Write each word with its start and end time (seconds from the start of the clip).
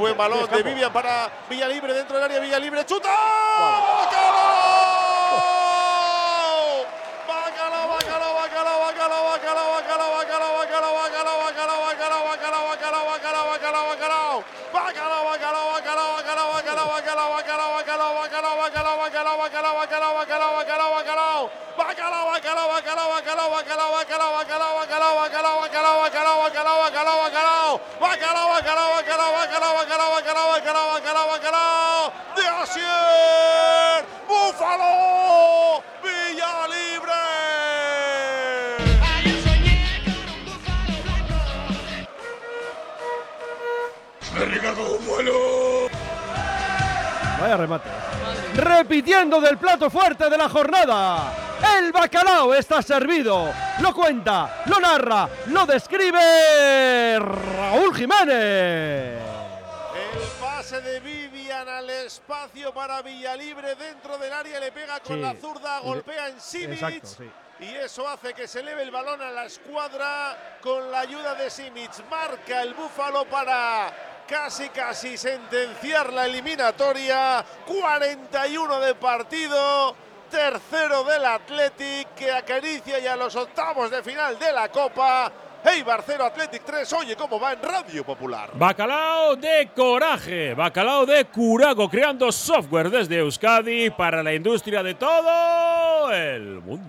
buen 0.00 0.16
balón 0.16 0.48
de 0.50 0.62
Vivian 0.62 0.92
para 0.92 1.30
Villalibre 1.48 1.92
dentro 1.92 2.16
del 2.16 2.24
área. 2.24 2.40
Villalibre, 2.40 2.84
chuta. 2.86 3.10
De 32.36 32.46
Asier 32.46 34.04
Búfalo 34.28 35.82
Villa 36.02 36.66
Libre. 36.68 37.20
Ricardo 44.52 44.98
Bueno. 45.06 45.32
Vaya 47.40 47.56
remate. 47.56 47.88
Repitiendo 48.54 49.40
del 49.40 49.58
plato 49.58 49.90
fuerte 49.90 50.28
de 50.30 50.38
la 50.38 50.48
jornada. 50.48 51.32
El 51.78 51.92
bacalao 51.92 52.54
está 52.54 52.80
servido. 52.82 53.52
Lo 53.80 53.94
cuenta, 53.94 54.62
lo 54.66 54.80
narra, 54.80 55.28
lo 55.46 55.66
describe 55.66 56.20
Raúl 57.90 57.96
Jiménez. 57.96 59.18
El 59.94 60.28
pase 60.40 60.80
de 60.80 61.00
Vivian 61.00 61.68
al 61.68 61.90
espacio 61.90 62.72
para 62.72 63.02
Villalibre 63.02 63.74
dentro 63.74 64.16
del 64.18 64.32
área 64.32 64.60
le 64.60 64.70
pega 64.72 65.00
con 65.00 65.16
Sí. 65.16 65.22
la 65.22 65.34
zurda, 65.34 65.80
golpea 65.80 66.28
en 66.28 66.40
Simic. 66.40 66.82
Exacto, 66.82 67.06
sí. 67.08 67.30
Y 67.60 67.74
eso 67.74 68.08
hace 68.08 68.32
que 68.32 68.46
se 68.48 68.60
eleve 68.60 68.82
el 68.82 68.90
balón 68.90 69.20
a 69.20 69.30
la 69.30 69.44
escuadra 69.44 70.56
con 70.62 70.90
la 70.90 71.00
ayuda 71.00 71.34
de 71.34 71.50
Simic. 71.50 71.90
Marca 72.08 72.62
el 72.62 72.74
Búfalo 72.74 73.24
para 73.26 73.92
casi 74.28 74.68
casi 74.70 75.16
sentenciar 75.18 76.12
la 76.12 76.26
eliminatoria. 76.26 77.44
41 77.66 78.80
de 78.80 78.94
partido. 78.94 79.96
Tercero 80.30 81.02
del 81.02 81.24
Athletic 81.24 82.14
que 82.14 82.30
acaricia 82.30 83.00
ya 83.00 83.16
los 83.16 83.34
octavos 83.34 83.90
de 83.90 84.00
final 84.02 84.38
de 84.38 84.52
la 84.52 84.68
Copa. 84.70 85.30
Eibar 85.64 86.02
0, 86.06 86.24
Athletic 86.24 86.64
3. 86.64 86.92
Oye, 86.94 87.16
¿cómo 87.16 87.38
va 87.38 87.52
en 87.52 87.62
Radio 87.62 88.04
Popular? 88.04 88.50
Bacalao 88.54 89.36
de 89.36 89.68
coraje, 89.74 90.54
bacalao 90.54 91.04
de 91.04 91.26
curago, 91.26 91.88
creando 91.88 92.32
software 92.32 92.90
desde 92.90 93.18
Euskadi 93.18 93.90
para 93.90 94.22
la 94.22 94.32
industria 94.32 94.82
de 94.82 94.94
todo 94.94 96.12
el 96.12 96.60
mundo. 96.62 96.88